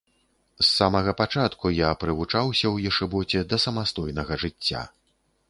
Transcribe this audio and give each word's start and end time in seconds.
З 0.59 0.63
самага 0.69 1.11
пачатку 1.19 1.65
я 1.79 1.91
прывучаўся 2.05 2.65
ў 2.73 2.93
ешыбоце 2.93 3.45
да 3.53 3.61
самастойнага 3.67 4.41
жыцця. 4.47 4.81